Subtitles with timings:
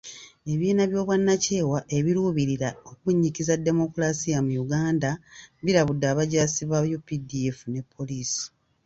[0.45, 5.09] Ebibiina by'obwannakyewa ebiruubirira okunnyikiza demokulaasiya mu Uganda,
[5.63, 8.45] birabudde abajaasi ba UPDF ne Poliisi.